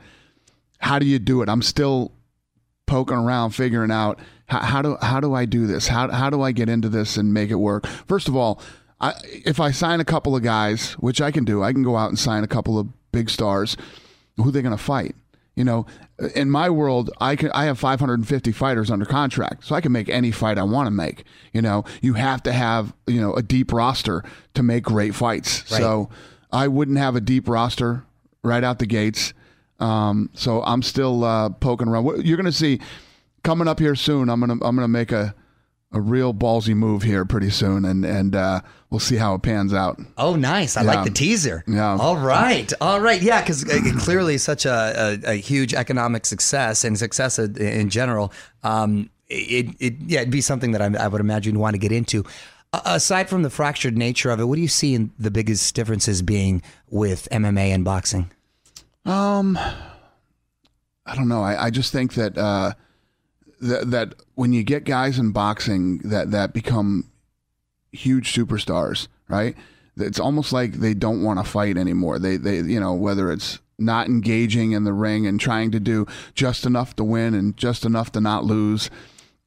how 0.78 0.98
do 0.98 1.06
you 1.06 1.18
do 1.18 1.42
it? 1.42 1.48
I'm 1.48 1.62
still 1.62 2.12
poking 2.86 3.16
around, 3.16 3.50
figuring 3.50 3.90
out 3.90 4.18
how, 4.46 4.60
how 4.60 4.82
do 4.82 4.96
how 5.00 5.20
do 5.20 5.34
I 5.34 5.44
do 5.44 5.66
this? 5.66 5.88
How 5.88 6.10
how 6.10 6.30
do 6.30 6.42
I 6.42 6.52
get 6.52 6.68
into 6.68 6.88
this 6.88 7.16
and 7.16 7.32
make 7.34 7.50
it 7.50 7.56
work? 7.56 7.86
First 7.86 8.28
of 8.28 8.36
all, 8.36 8.60
I, 9.00 9.14
if 9.24 9.60
I 9.60 9.70
sign 9.70 10.00
a 10.00 10.04
couple 10.04 10.34
of 10.34 10.42
guys, 10.42 10.92
which 10.94 11.20
I 11.20 11.30
can 11.30 11.44
do, 11.44 11.62
I 11.62 11.72
can 11.72 11.82
go 11.82 11.96
out 11.96 12.08
and 12.08 12.18
sign 12.18 12.44
a 12.44 12.48
couple 12.48 12.78
of 12.78 12.88
big 13.12 13.30
stars. 13.30 13.76
Who 14.36 14.50
they 14.50 14.62
going 14.62 14.76
to 14.76 14.82
fight? 14.82 15.16
You 15.56 15.64
know, 15.64 15.86
in 16.36 16.50
my 16.50 16.70
world, 16.70 17.10
I 17.20 17.34
can 17.34 17.50
I 17.50 17.64
have 17.64 17.78
550 17.80 18.52
fighters 18.52 18.90
under 18.90 19.04
contract, 19.04 19.64
so 19.64 19.74
I 19.74 19.80
can 19.80 19.90
make 19.90 20.08
any 20.08 20.30
fight 20.30 20.56
I 20.56 20.62
want 20.62 20.86
to 20.86 20.92
make. 20.92 21.24
You 21.52 21.62
know, 21.62 21.84
you 22.00 22.14
have 22.14 22.42
to 22.44 22.52
have 22.52 22.94
you 23.06 23.20
know 23.20 23.34
a 23.34 23.42
deep 23.42 23.72
roster 23.72 24.22
to 24.54 24.62
make 24.62 24.84
great 24.84 25.14
fights. 25.16 25.68
So 25.78 26.10
I 26.52 26.68
wouldn't 26.68 26.98
have 26.98 27.16
a 27.16 27.20
deep 27.20 27.48
roster 27.48 28.04
right 28.42 28.62
out 28.62 28.78
the 28.78 28.86
gates. 28.86 29.34
Um, 29.80 30.30
so 30.34 30.62
I'm 30.62 30.82
still 30.82 31.24
uh, 31.24 31.50
poking 31.50 31.88
around. 31.88 32.26
You're 32.26 32.36
going 32.36 32.46
to 32.46 32.52
see 32.52 32.80
coming 33.44 33.68
up 33.68 33.78
here 33.78 33.94
soon. 33.94 34.28
I'm 34.28 34.40
gonna 34.40 34.54
I'm 34.54 34.74
gonna 34.76 34.88
make 34.88 35.12
a 35.12 35.34
a 35.92 36.00
real 36.00 36.34
ballsy 36.34 36.74
move 36.74 37.02
here 37.02 37.24
pretty 37.24 37.48
soon, 37.50 37.84
and 37.84 38.04
and 38.04 38.34
uh, 38.36 38.60
we'll 38.90 39.00
see 39.00 39.16
how 39.16 39.34
it 39.34 39.42
pans 39.42 39.72
out. 39.72 39.98
Oh, 40.18 40.36
nice! 40.36 40.76
I 40.76 40.82
Yeah. 40.82 40.94
like 40.94 41.04
the 41.04 41.10
teaser. 41.10 41.64
Yeah. 41.66 41.96
All 41.96 42.16
right. 42.16 42.70
All 42.80 43.00
right. 43.00 43.22
Yeah, 43.22 43.40
because 43.40 43.64
clearly 43.64 44.36
such 44.38 44.66
a, 44.66 45.18
a, 45.24 45.30
a 45.30 45.34
huge 45.36 45.72
economic 45.74 46.26
success 46.26 46.84
and 46.84 46.98
success 46.98 47.38
in, 47.38 47.88
general. 47.88 48.32
Um, 48.62 49.08
it, 49.28 49.74
it 49.78 49.94
yeah, 50.06 50.20
it'd 50.20 50.30
be 50.30 50.40
something 50.42 50.72
that 50.72 50.82
I, 50.82 51.04
I 51.04 51.08
would 51.08 51.20
imagine 51.20 51.54
you'd 51.54 51.60
want 51.60 51.74
to 51.74 51.78
get 51.78 51.92
into. 51.92 52.24
Aside 52.72 53.30
from 53.30 53.42
the 53.42 53.48
fractured 53.50 53.96
nature 53.96 54.30
of 54.30 54.40
it, 54.40 54.44
what 54.44 54.56
do 54.56 54.60
you 54.60 54.68
see 54.68 54.94
in 54.94 55.10
the 55.18 55.30
biggest 55.30 55.74
differences 55.74 56.20
being 56.20 56.60
with 56.90 57.26
MMA 57.32 57.68
and 57.68 57.82
boxing? 57.82 58.30
I 61.06 61.14
don't 61.14 61.28
know. 61.28 61.42
I, 61.42 61.66
I 61.66 61.70
just 61.70 61.92
think 61.92 62.14
that 62.14 62.36
uh, 62.36 62.72
that 63.60 63.90
that 63.90 64.14
when 64.34 64.52
you 64.52 64.62
get 64.62 64.84
guys 64.84 65.18
in 65.18 65.32
boxing 65.32 65.98
that 65.98 66.30
that 66.30 66.52
become 66.52 67.10
huge 67.92 68.34
superstars, 68.34 69.08
right? 69.28 69.56
It's 69.96 70.20
almost 70.20 70.52
like 70.52 70.74
they 70.74 70.94
don't 70.94 71.22
want 71.22 71.38
to 71.38 71.44
fight 71.44 71.76
anymore. 71.76 72.18
They 72.18 72.36
they 72.36 72.58
you 72.58 72.80
know 72.80 72.94
whether 72.94 73.32
it's 73.32 73.58
not 73.78 74.08
engaging 74.08 74.72
in 74.72 74.84
the 74.84 74.92
ring 74.92 75.26
and 75.26 75.40
trying 75.40 75.70
to 75.70 75.80
do 75.80 76.06
just 76.34 76.66
enough 76.66 76.96
to 76.96 77.04
win 77.04 77.34
and 77.34 77.56
just 77.56 77.84
enough 77.84 78.12
to 78.12 78.20
not 78.20 78.44
lose. 78.44 78.90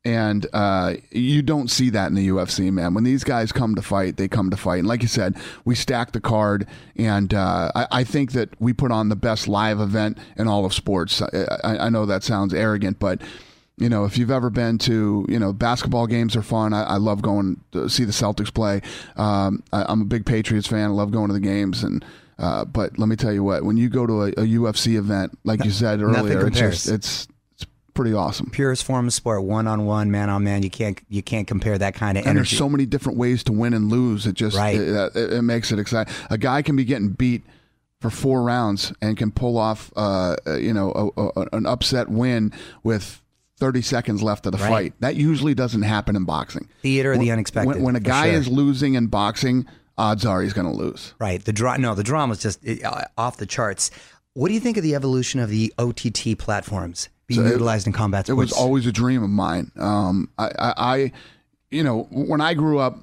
And 0.03 0.47
uh, 0.51 0.95
you 1.11 1.43
don't 1.43 1.69
see 1.69 1.91
that 1.91 2.07
in 2.07 2.15
the 2.15 2.27
UFC, 2.29 2.71
man. 2.71 2.95
When 2.95 3.03
these 3.03 3.23
guys 3.23 3.51
come 3.51 3.75
to 3.75 3.83
fight, 3.83 4.17
they 4.17 4.27
come 4.27 4.49
to 4.49 4.57
fight. 4.57 4.79
And 4.79 4.87
like 4.87 5.03
you 5.03 5.07
said, 5.07 5.37
we 5.63 5.75
stack 5.75 6.11
the 6.11 6.19
card, 6.19 6.67
and 6.95 7.31
uh, 7.31 7.71
I, 7.75 7.87
I 7.91 8.03
think 8.03 8.31
that 8.31 8.49
we 8.59 8.73
put 8.73 8.91
on 8.91 9.09
the 9.09 9.15
best 9.15 9.47
live 9.47 9.79
event 9.79 10.17
in 10.37 10.47
all 10.47 10.65
of 10.65 10.73
sports. 10.73 11.21
I, 11.21 11.77
I, 11.77 11.89
know 11.89 12.07
that 12.07 12.23
sounds 12.23 12.51
arrogant, 12.51 12.97
but 12.97 13.21
you 13.77 13.89
know, 13.89 14.05
if 14.05 14.17
you've 14.17 14.31
ever 14.31 14.49
been 14.49 14.79
to, 14.79 15.25
you 15.29 15.37
know, 15.37 15.53
basketball 15.53 16.07
games 16.07 16.35
are 16.35 16.41
fun. 16.41 16.73
I, 16.73 16.83
I 16.83 16.97
love 16.97 17.21
going 17.21 17.61
to 17.71 17.87
see 17.87 18.03
the 18.03 18.11
Celtics 18.11 18.53
play. 18.53 18.81
Um, 19.17 19.63
I, 19.71 19.85
I'm 19.87 20.01
a 20.01 20.05
big 20.05 20.25
Patriots 20.25 20.67
fan. 20.67 20.85
I 20.85 20.93
love 20.93 21.11
going 21.11 21.27
to 21.27 21.33
the 21.33 21.39
games 21.39 21.83
and. 21.83 22.03
Uh, 22.39 22.65
but 22.65 22.97
let 22.97 23.07
me 23.07 23.15
tell 23.15 23.31
you 23.31 23.43
what, 23.43 23.63
when 23.63 23.77
you 23.77 23.87
go 23.87 24.07
to 24.07 24.23
a, 24.23 24.27
a 24.29 24.47
UFC 24.47 24.97
event, 24.97 25.37
like 25.43 25.63
you 25.63 25.69
said 25.69 26.01
earlier, 26.01 26.47
it's 26.47 26.57
just 26.57 26.87
it's 26.89 27.27
pretty 27.93 28.13
awesome. 28.13 28.49
Purest 28.49 28.83
form 28.83 29.07
of 29.07 29.13
sport, 29.13 29.43
one 29.43 29.67
on 29.67 29.85
one, 29.85 30.11
man 30.11 30.29
on 30.29 30.43
man. 30.43 30.63
You 30.63 30.69
can't 30.69 30.99
you 31.09 31.21
can't 31.21 31.47
compare 31.47 31.77
that 31.77 31.93
kind 31.95 32.17
of 32.17 32.25
And 32.25 32.37
there's 32.37 32.49
so 32.49 32.69
many 32.69 32.85
different 32.85 33.17
ways 33.17 33.43
to 33.45 33.51
win 33.51 33.73
and 33.73 33.89
lose. 33.89 34.25
It 34.27 34.33
just 34.33 34.55
Right. 34.57 34.75
it, 34.79 35.15
it, 35.15 35.33
it 35.33 35.41
makes 35.41 35.71
it 35.71 35.79
exciting. 35.79 36.13
A 36.29 36.37
guy 36.37 36.61
can 36.61 36.75
be 36.75 36.83
getting 36.85 37.09
beat 37.09 37.43
for 37.99 38.09
four 38.09 38.41
rounds 38.43 38.91
and 39.01 39.15
can 39.15 39.31
pull 39.31 39.57
off, 39.57 39.91
uh, 39.95 40.35
uh, 40.47 40.55
you 40.57 40.73
know, 40.73 41.11
a, 41.15 41.21
a, 41.41 41.47
an 41.53 41.65
upset 41.67 42.09
win 42.09 42.51
with 42.83 43.21
30 43.59 43.83
seconds 43.83 44.23
left 44.23 44.47
of 44.47 44.53
the 44.53 44.57
Right. 44.57 44.69
fight. 44.69 44.93
That 45.01 45.15
usually 45.15 45.53
doesn't 45.53 45.83
happen 45.83 46.15
in 46.15 46.23
boxing. 46.25 46.67
Theater 46.81 47.13
of 47.13 47.19
the 47.19 47.29
unexpected, 47.29 47.75
When, 47.75 47.83
when 47.83 47.95
a 47.95 47.99
guy 47.99 48.29
sure. 48.31 48.39
is 48.39 48.47
losing 48.47 48.95
in 48.95 49.05
boxing, 49.05 49.67
odds 49.99 50.25
are 50.25 50.41
he's 50.41 50.53
going 50.53 50.65
to 50.65 50.73
lose. 50.75 51.13
Right. 51.19 51.45
The 51.45 51.53
draw. 51.53 51.75
No, 51.77 51.93
the 51.93 52.01
drama's 52.03 52.39
just 52.41 52.59
uh, 52.67 53.03
off 53.19 53.37
the 53.37 53.45
charts. 53.45 53.91
What 54.33 54.47
do 54.47 54.55
you 54.55 54.59
think 54.59 54.77
of 54.77 54.83
the 54.83 54.95
evolution 54.95 55.39
of 55.39 55.49
the 55.51 55.71
OTT 55.77 56.39
platforms 56.39 57.09
So 57.31 57.41
it- 57.45 57.51
utilized 57.51 57.87
in 57.87 57.93
combat 57.93 58.29
It 58.29 58.33
was 58.33 58.51
always 58.51 58.85
a 58.85 58.91
dream 58.91 59.23
of 59.23 59.29
mine. 59.29 59.71
Um, 59.79 60.29
I, 60.37 60.45
I, 60.59 60.73
I, 60.77 61.11
you 61.69 61.83
know, 61.83 62.07
when 62.11 62.41
I 62.41 62.53
grew 62.53 62.79
up, 62.79 62.99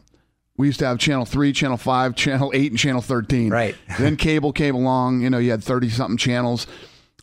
we 0.56 0.66
used 0.66 0.78
to 0.80 0.86
have 0.86 0.98
channel 0.98 1.24
three, 1.24 1.52
channel 1.52 1.76
five, 1.76 2.14
channel 2.24 2.50
eight, 2.54 2.72
and 2.72 2.78
channel 2.78 3.00
thirteen. 3.00 3.50
Right. 3.50 3.76
then 3.98 4.16
cable 4.16 4.52
came 4.52 4.74
along. 4.74 5.20
You 5.20 5.30
know, 5.30 5.38
you 5.38 5.50
had 5.50 5.62
thirty 5.62 5.88
something 5.88 6.16
channels. 6.16 6.66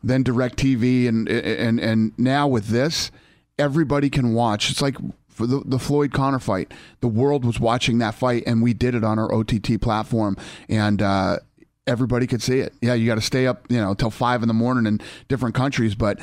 Then 0.04 0.24
Direct 0.24 0.58
TV, 0.58 1.08
and 1.08 1.28
and 1.28 1.80
and 1.80 2.12
now 2.18 2.48
with 2.48 2.68
this, 2.68 3.12
everybody 3.58 4.10
can 4.10 4.34
watch. 4.34 4.70
It's 4.70 4.82
like 4.82 4.96
for 5.30 5.48
the, 5.48 5.62
the 5.66 5.80
Floyd 5.80 6.14
Conor 6.14 6.40
fight. 6.40 6.74
The 7.02 7.08
world 7.08 7.44
was 7.44 7.60
watching 7.60 7.98
that 7.98 8.16
fight, 8.16 8.44
and 8.46 8.62
we 8.62 8.74
did 8.74 8.94
it 8.96 9.04
on 9.04 9.18
our 9.20 9.34
OTT 9.34 9.80
platform, 9.82 10.38
and. 10.70 11.02
uh 11.02 11.38
Everybody 11.88 12.26
could 12.26 12.42
see 12.42 12.62
it. 12.62 12.74
Yeah, 12.82 12.96
you 12.96 13.06
got 13.06 13.14
to 13.14 13.22
stay 13.22 13.46
up, 13.46 13.68
you 13.70 13.78
know, 13.78 13.94
till 13.94 14.10
five 14.10 14.42
in 14.42 14.48
the 14.48 14.56
morning 14.56 14.88
in 14.88 15.00
different 15.28 15.54
countries. 15.54 15.94
But 15.94 16.18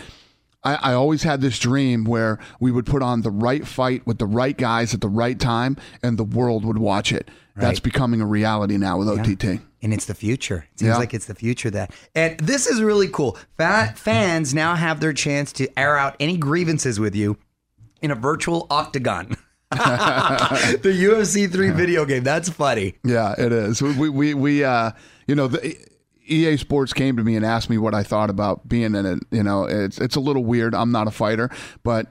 I, 0.64 0.74
I 0.74 0.92
always 0.94 1.22
had 1.24 1.40
this 1.40 1.58
dream 1.58 2.04
where 2.04 2.38
we 2.60 2.70
would 2.70 2.86
put 2.86 3.02
on 3.02 3.22
the 3.22 3.30
right 3.30 3.66
fight 3.66 4.06
with 4.06 4.18
the 4.18 4.26
right 4.26 4.56
guys 4.56 4.94
at 4.94 5.00
the 5.00 5.08
right 5.08 5.38
time, 5.38 5.76
and 6.02 6.18
the 6.18 6.24
world 6.24 6.64
would 6.64 6.78
watch 6.78 7.12
it. 7.12 7.28
That's 7.56 7.80
becoming 7.80 8.20
a 8.22 8.26
reality 8.26 8.78
now 8.78 8.98
with 8.98 9.08
OTT. 9.08 9.60
and 9.82 9.92
it's 9.92 10.06
the 10.06 10.14
future. 10.14 10.66
It 10.72 10.78
seems 10.80 10.88
Yeah. 10.90 10.96
like 10.96 11.12
it's 11.12 11.26
the 11.26 11.34
future 11.34 11.68
that. 11.70 11.92
And 12.14 12.38
this 12.40 12.66
is 12.66 12.80
really 12.80 13.08
cool. 13.08 13.36
Fa- 13.58 13.92
fans 13.96 14.54
now 14.54 14.74
have 14.74 15.00
their 15.00 15.12
chance 15.12 15.52
to 15.54 15.68
air 15.78 15.98
out 15.98 16.16
any 16.20 16.36
grievances 16.38 16.98
with 17.00 17.14
you 17.14 17.36
in 18.00 18.10
a 18.10 18.14
virtual 18.14 18.66
octagon. 18.70 19.36
the 19.72 20.92
UFC 21.10 21.50
3 21.50 21.70
video 21.82 22.04
game. 22.04 22.22
That's 22.24 22.48
funny. 22.48 22.94
Yeah, 23.04 23.34
it 23.38 23.52
is. 23.52 23.82
We 23.82 24.08
we 24.08 24.34
we 24.34 24.64
uh, 24.64 24.92
you 25.26 25.34
know, 25.34 25.48
the 25.48 25.76
EA 26.32 26.56
Sports 26.56 26.92
came 26.92 27.16
to 27.16 27.24
me 27.24 27.36
and 27.36 27.44
asked 27.44 27.70
me 27.70 27.78
what 27.78 27.94
I 27.94 28.02
thought 28.02 28.30
about 28.30 28.68
being 28.68 28.94
in 28.94 29.06
it. 29.06 29.18
You 29.30 29.42
know, 29.42 29.64
it's 29.64 29.98
it's 29.98 30.16
a 30.16 30.20
little 30.20 30.44
weird. 30.44 30.74
I'm 30.74 30.90
not 30.90 31.06
a 31.06 31.10
fighter, 31.10 31.50
but 31.82 32.06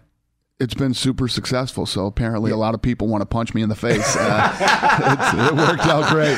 it's 0.62 0.76
been 0.76 0.94
super 0.94 1.28
successful. 1.28 1.88
So 1.88 2.06
apparently, 2.06 2.52
a 2.52 2.56
lot 2.56 2.76
of 2.76 2.82
people 2.82 3.08
want 3.08 3.24
to 3.24 3.26
punch 3.26 3.56
me 3.56 3.64
in 3.64 3.70
the 3.70 3.76
face. 3.76 4.16
Uh, 4.16 4.56
it's, 5.20 5.52
it 5.52 5.56
worked 5.58 5.88
out 5.88 6.10
great. 6.12 6.38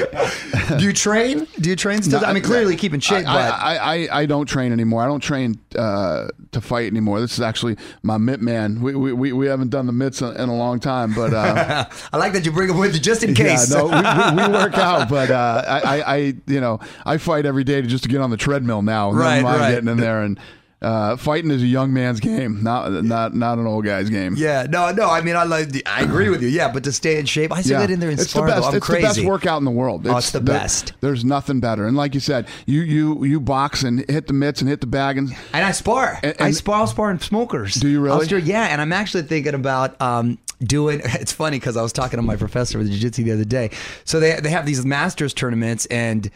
Do 0.80 0.86
you 0.86 0.94
train? 0.94 1.46
Do 1.60 1.70
you 1.70 1.76
train 1.76 2.02
still? 2.02 2.22
No, 2.22 2.28
I 2.28 2.34
mean, 2.34 2.42
clearly 2.42 2.78
keep 2.78 2.94
in 2.94 3.02
shape, 3.02 3.28
I, 3.28 3.34
but 3.34 3.54
I, 3.54 3.78
I, 3.78 4.22
I 4.22 4.26
don't 4.26 4.46
train 4.46 4.72
anymore. 4.72 5.04
I 5.04 5.08
don't 5.08 5.20
train 5.20 5.60
uh, 5.78 6.28
to 6.54 6.62
fight 6.62 6.88
anymore. 6.88 7.20
This 7.20 7.34
is 7.34 7.42
actually 7.42 7.76
my 8.02 8.18
mitt 8.18 8.42
man. 8.42 8.82
We, 8.82 8.96
we, 8.96 9.12
we, 9.12 9.34
we 9.34 9.48
haven't 9.48 9.70
done 9.70 9.88
the 9.88 9.92
mitts 9.92 10.22
in, 10.22 10.28
a 10.28 10.56
long 10.56 10.80
time, 10.80 11.14
but 11.14 11.34
uh, 11.34 11.86
I 12.14 12.18
like 12.18 12.32
that 12.34 12.46
you 12.46 12.54
bring 12.54 12.70
them 12.70 12.78
with 12.78 12.94
you 12.94 13.02
just 13.02 13.24
in 13.24 13.36
case. 13.36 13.70
yeah, 13.70 13.78
no, 13.78 13.86
we, 13.86 14.42
we, 14.42 14.48
we 14.48 14.54
work 14.54 14.78
out. 14.78 15.10
But 15.10 15.32
uh, 15.32 15.64
I, 15.68 15.80
I, 15.80 16.16
I, 16.16 16.18
you 16.48 16.62
know, 16.62 16.80
I 17.06 17.18
fight 17.18 17.46
every 17.46 17.66
day 17.66 17.82
to 17.82 17.88
just 17.88 18.04
to 18.04 18.10
get 18.10 18.22
on 18.22 18.30
the 18.30 18.38
treadmill 18.38 18.84
now. 18.84 19.12
Right, 19.12 19.44
right. 19.44 19.72
getting 19.72 19.90
in 19.90 19.98
there 19.98 20.22
and. 20.22 20.40
Uh, 20.84 21.16
fighting 21.16 21.50
is 21.50 21.64
a 21.64 21.66
young 21.66 21.94
man's 21.94 22.20
game, 22.20 22.62
not 22.62 22.92
not 23.04 23.34
not 23.34 23.58
an 23.58 23.66
old 23.66 23.86
guy's 23.86 24.10
game. 24.10 24.36
Yeah, 24.38 24.68
no, 24.70 24.92
no. 24.92 25.10
I 25.10 25.22
mean, 25.22 25.36
I 25.36 25.44
like. 25.44 25.70
the- 25.70 25.86
I 25.86 26.02
agree 26.02 26.30
with 26.30 26.42
you. 26.42 26.50
Yeah, 26.50 26.72
but 26.72 26.84
to 26.84 26.92
stay 26.92 27.18
in 27.18 27.26
shape, 27.26 27.54
I 27.54 27.58
used 27.58 27.70
to 27.70 27.76
get 27.76 27.90
in 27.90 28.00
there 28.02 28.10
and 28.10 28.20
it's 28.20 28.32
spar. 28.32 28.46
the 28.48 28.54
best. 28.54 28.68
I'm 28.68 28.76
it's 28.76 28.86
crazy. 28.86 29.02
the 29.02 29.08
best 29.08 29.24
workout 29.26 29.60
in 29.60 29.66
the 29.66 29.72
world. 29.72 30.06
Oh, 30.06 30.18
it's 30.18 30.32
the 30.32 30.40
there- 30.42 30.60
best. 30.60 30.94
There's 31.00 31.24
nothing 31.24 31.60
better. 31.62 31.88
And 31.88 31.96
like 31.96 32.14
you 32.14 32.20
said, 32.20 32.48
you 32.66 32.82
you 32.82 33.24
you 33.24 33.40
box 33.40 33.84
and 33.84 34.04
hit 34.10 34.28
the 34.28 34.34
mitts 34.34 34.60
and 34.62 34.70
hit 34.70 34.82
the 34.82 34.88
bag 34.88 35.18
and 35.18 35.30
And 35.54 35.66
I 35.66 35.72
spar. 35.72 36.20
And- 36.22 36.36
I 36.40 36.52
spar. 36.52 36.76
I'll 36.76 36.88
spar 36.88 37.12
in 37.12 37.20
smokers. 37.20 37.76
Do 37.76 37.88
you 37.88 38.02
really? 38.02 38.28
Yeah, 38.42 38.64
and 38.66 38.82
I'm 38.82 38.92
actually 38.92 39.24
thinking 39.24 39.54
about 39.54 40.00
um, 40.02 40.38
doing. 40.62 41.02
It's 41.24 41.32
funny 41.32 41.58
because 41.60 41.78
I 41.78 41.82
was 41.82 41.94
talking 41.94 42.18
to 42.18 42.24
my 42.24 42.36
professor 42.36 42.78
with 42.78 42.92
jiu-jitsu 42.92 43.24
the 43.24 43.32
other 43.32 43.46
day. 43.46 43.70
So 44.04 44.20
they 44.20 44.40
they 44.42 44.50
have 44.50 44.66
these 44.66 44.86
masters 44.86 45.34
tournaments 45.34 45.86
and. 45.86 46.30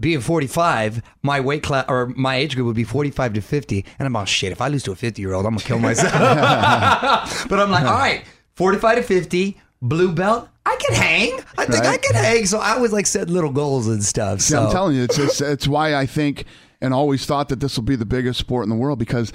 Being 0.00 0.20
45, 0.20 1.02
my 1.22 1.40
weight 1.40 1.62
class 1.62 1.84
or 1.88 2.06
my 2.16 2.36
age 2.36 2.56
group 2.56 2.66
would 2.66 2.76
be 2.76 2.84
45 2.84 3.34
to 3.34 3.40
50, 3.40 3.84
and 3.98 4.06
I'm 4.06 4.16
all 4.16 4.24
shit. 4.24 4.50
If 4.50 4.60
I 4.60 4.68
lose 4.68 4.82
to 4.84 4.92
a 4.92 4.96
50 4.96 5.22
year 5.22 5.34
old, 5.34 5.46
I'm 5.46 5.52
gonna 5.54 5.64
kill 5.64 5.78
myself. 5.78 6.12
but 7.48 7.60
I'm 7.60 7.70
like, 7.70 7.84
all 7.84 7.94
right, 7.94 8.24
45 8.54 8.96
to 8.96 9.02
50, 9.02 9.60
blue 9.80 10.12
belt. 10.12 10.48
I 10.66 10.76
can 10.76 10.96
hang. 10.96 11.40
I 11.58 11.66
think 11.66 11.84
I 11.84 11.96
can 11.98 12.14
hang. 12.14 12.46
So 12.46 12.58
I 12.58 12.72
always 12.72 12.92
like 12.92 13.06
set 13.06 13.30
little 13.30 13.52
goals 13.52 13.86
and 13.86 14.02
stuff. 14.02 14.40
See, 14.40 14.54
so 14.54 14.64
I'm 14.64 14.72
telling 14.72 14.96
you, 14.96 15.04
it's, 15.04 15.18
it's 15.18 15.40
it's 15.40 15.68
why 15.68 15.94
I 15.94 16.06
think 16.06 16.44
and 16.80 16.92
always 16.92 17.24
thought 17.24 17.48
that 17.48 17.60
this 17.60 17.76
will 17.76 17.84
be 17.84 17.96
the 17.96 18.04
biggest 18.04 18.38
sport 18.38 18.64
in 18.64 18.70
the 18.70 18.76
world 18.76 18.98
because 18.98 19.32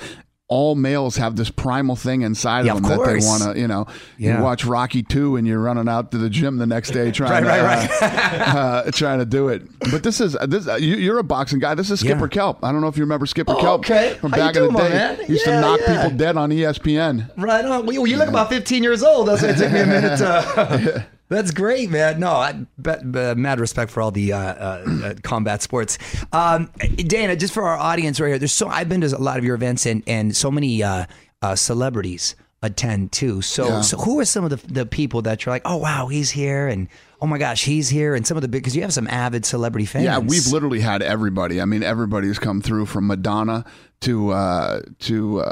all 0.50 0.74
males 0.74 1.15
have 1.18 1.36
this 1.36 1.51
primal 1.51 1.96
thing 1.96 2.24
inside 2.24 2.65
Yeah, 2.65 2.72
of 2.72 2.77
of 2.79 2.84
them 2.84 2.98
that 2.98 3.06
they 3.06 3.25
want 3.25 3.44
to, 3.44 3.60
you 3.60 3.68
know, 3.68 3.86
Yeah. 4.18 4.38
you 4.39 4.44
watch 4.44 4.65
Rocky 4.65 5.03
2 5.03 5.36
and 5.36 5.46
you're 5.48 5.60
running 5.60 5.88
out 5.88 6.10
to 6.12 6.18
the 6.18 6.27
gym 6.27 6.58
the 6.58 6.65
next 6.65 6.89
day 6.89 7.12
trying 7.12 7.44
Right, 7.46 7.60
to, 7.60 7.63
right, 7.63 8.01
uh, 8.01 8.58
uh, 8.88 8.91
trying 8.91 9.20
to 9.20 9.25
do 9.25 9.50
it. 9.50 9.62
But 9.91 10.01
this 10.01 10.20
is, 10.20 10.36
this, 10.48 10.68
uh, 10.68 10.75
you, 10.77 10.96
you're 10.96 11.20
a 11.20 11.24
boxing 11.24 11.60
guy. 11.60 11.75
This 11.75 11.91
is 11.91 12.00
Skipper 12.00 12.25
Yeah. 12.25 12.29
Kelp. 12.29 12.63
I 12.63 12.72
don't 12.72 12.82
know 12.82 12.88
if 12.88 12.98
you 12.98 13.03
remember 13.03 13.27
Skipper 13.27 13.53
Oh, 13.53 13.62
Kelp 13.62 13.82
okay. 13.82 14.18
from 14.20 14.32
How 14.32 14.38
back 14.38 14.56
in 14.56 14.74
the 14.74 14.79
day. 14.79 15.24
He 15.27 15.34
used 15.34 15.46
to 15.46 15.62
knock 15.62 15.82
people 15.82 16.10
dead 16.18 16.36
on 16.36 16.50
ESPN. 16.50 17.29
Right 17.38 17.63
on. 17.63 17.86
Well, 17.86 18.08
you 18.08 18.18
look 18.18 18.27
about 18.29 18.50
15 18.50 18.82
years 18.82 19.03
old. 19.03 19.27
That's 19.27 19.44
why 19.44 19.50
it 19.50 19.58
took 19.58 19.72
me 19.72 19.82
a 19.82 19.86
minute 19.86 20.18
to. 20.18 21.06
That's 21.29 21.51
great, 21.51 21.89
man. 21.91 22.19
No, 22.19 22.31
I 22.31 22.65
bet, 22.79 23.01
uh, 23.15 23.36
mad 23.36 23.59
respect 23.59 23.91
for 23.91 24.01
all 24.01 24.12
the 24.12 24.33
uh, 24.33 24.38
uh, 24.39 24.86
uh, 25.03 25.13
combat 25.24 25.62
sports. 25.62 25.98
Um, 26.33 26.71
Dana, 26.98 27.36
just 27.36 27.53
for 27.53 27.63
our 27.63 27.77
audience 27.77 28.19
right 28.19 28.29
here, 28.29 28.39
there's 28.39 28.51
so 28.51 28.67
I've 28.67 28.89
been 28.89 29.01
to 29.01 29.15
a 29.15 29.17
lot 29.19 29.38
of 29.38 29.45
your 29.45 29.55
events 29.55 29.86
and 29.86 30.03
and 30.07 30.36
so 30.36 30.50
many 30.50 30.81
uh, 30.83 31.05
uh, 31.41 31.55
celebrities 31.55 32.36
attend 32.62 33.12
too. 33.12 33.41
So 33.41 33.67
Yeah. 33.67 33.81
so 33.81 33.98
who 33.98 34.19
are 34.19 34.25
some 34.25 34.43
of 34.43 34.50
the 34.50 34.74
the 34.74 34.86
people 34.88 35.21
that 35.21 35.45
you're 35.45 35.53
like, 35.53 35.62
oh 35.65 35.77
wow, 35.77 36.07
he's 36.07 36.31
here, 36.31 36.67
and 36.67 36.88
oh 37.21 37.27
my 37.27 37.38
gosh, 37.38 37.63
he's 37.63 37.89
here, 37.89 38.15
and 38.15 38.25
some 38.25 38.36
of 38.36 38.41
the 38.41 38.48
big 38.48 38.63
because 38.63 38.75
you 38.75 38.81
have 38.81 38.93
some 38.93 39.07
avid 39.07 39.45
celebrity 39.45 39.86
fans. 39.86 40.05
Yeah, 40.05 40.17
we've 40.17 40.48
literally 40.48 40.79
had 40.81 41.03
everybody. 41.03 41.62
I 41.62 41.65
mean, 41.65 41.83
everybody's 41.83 42.39
come 42.39 42.59
through 42.59 42.88
from 42.88 43.05
Madonna 43.07 43.65
to 44.01 44.31
uh, 44.31 44.81
to 45.01 45.41
uh, 45.41 45.51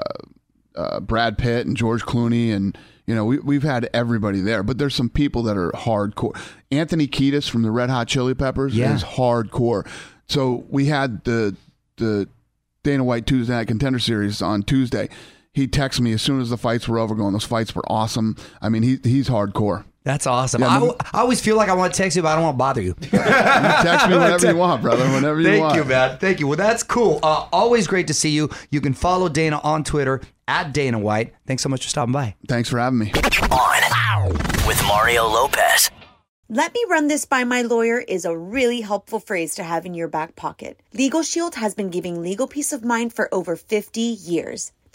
uh, 0.76 1.00
Brad 1.02 1.38
Pitt 1.38 1.68
and 1.68 1.78
George 1.78 2.02
Clooney, 2.04 2.52
and 2.52 2.78
you 3.08 3.16
know 3.16 3.26
we 3.26 3.40
we've 3.40 3.64
had 3.64 3.90
everybody 3.94 4.42
there. 4.42 4.62
But 4.64 4.78
there's 4.78 4.94
some 4.96 5.10
people 5.10 5.42
that 5.44 5.58
are 5.58 5.72
hardcore. 5.72 6.38
Anthony 6.72 7.08
Kiedis 7.08 7.50
from 7.50 7.64
the 7.64 7.72
Red 7.72 7.90
Hot 7.90 8.08
Chili 8.08 8.36
Peppers 8.36 8.76
Yeah. 8.76 8.94
is 8.94 9.04
hardcore. 9.04 9.88
So 10.28 10.66
we 10.70 10.86
had 10.86 11.24
the 11.24 11.56
the 11.98 12.28
Dana 12.84 13.04
White 13.04 13.26
Tuesday 13.26 13.54
Night 13.54 13.68
Contender 13.68 14.00
Series 14.00 14.42
on 14.42 14.62
Tuesday. 14.64 15.10
He 15.54 15.68
texted 15.68 16.02
me 16.02 16.14
as 16.14 16.22
soon 16.22 16.40
as 16.40 16.50
the 16.52 16.58
fights 16.58 16.88
were 16.88 17.00
over, 17.00 17.16
going, 17.16 17.34
"Those 17.34 17.44
fights 17.44 17.74
were 17.74 17.90
awesome." 17.92 18.36
I 18.62 18.70
mean, 18.70 18.84
he 18.84 19.00
he's 19.04 19.30
hardcore. 19.30 19.86
That's 20.08 20.26
awesome. 20.26 20.62
Yeah, 20.62 20.70
I, 20.70 20.80
no- 20.80 20.96
I 21.14 21.20
always 21.20 21.42
feel 21.42 21.58
like 21.58 21.68
I 21.68 21.74
want 21.74 21.94
to 21.94 21.98
text 21.98 22.16
you, 22.16 22.22
but 22.22 22.30
I 22.30 22.36
don't 22.36 22.44
want 22.46 22.54
to 22.54 22.58
bother 22.58 22.82
you. 22.82 22.96
You 23.08 23.10
text 23.84 24.08
me 24.08 24.18
whenever 24.18 24.48
you 24.48 24.56
want, 24.56 24.82
brother. 24.82 25.04
Whenever 25.04 25.42
you 25.42 25.48
Thank 25.48 25.62
want. 25.62 25.74
Thank 25.74 25.84
you, 25.84 25.90
man. 25.90 26.18
Thank 26.18 26.40
you. 26.40 26.48
Well, 26.48 26.56
that's 26.56 26.82
cool. 26.82 27.20
Uh, 27.22 27.48
always 27.52 27.88
great 27.88 28.08
to 28.08 28.14
see 28.14 28.30
you. 28.30 28.50
You 28.72 28.80
can 28.80 28.94
follow 28.94 29.28
Dana 29.28 29.60
on 29.64 29.84
Twitter 29.84 30.22
at 30.48 30.72
Dana 30.72 30.98
White. 30.98 31.34
Thanks 31.46 31.62
so 31.62 31.68
much 31.68 31.84
for 31.84 31.90
stopping 31.90 32.14
by. 32.14 32.36
Thanks 32.48 32.70
for 32.70 32.80
having 32.80 33.00
me. 33.00 33.12
On 33.52 34.30
with 34.66 34.82
Mario 34.88 35.26
Lopez. 35.26 35.92
Let 36.50 36.74
me 36.74 36.86
run 36.90 37.10
this 37.10 37.26
by 37.26 37.44
my 37.44 37.62
lawyer 37.62 38.00
is 38.00 38.24
a 38.24 38.38
really 38.38 38.80
helpful 38.80 39.20
phrase 39.20 39.56
to 39.56 39.64
have 39.64 39.86
in 39.86 39.94
your 39.94 40.08
back 40.08 40.38
pocket. 40.38 40.80
Legal 40.94 41.22
Shield 41.22 41.56
has 41.56 41.76
been 41.76 41.90
giving 41.90 42.22
legal 42.22 42.48
peace 42.48 42.72
of 42.72 42.86
mind 42.86 43.12
for 43.12 43.28
over 43.34 43.58
50 43.58 44.00
years. 44.00 44.72